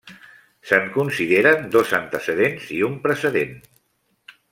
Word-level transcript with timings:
Se'n 0.69 0.87
consideren 0.95 1.67
dos 1.75 1.93
antecedents 1.99 2.71
i 2.79 2.81
un 2.89 2.97
precedent. 3.05 3.53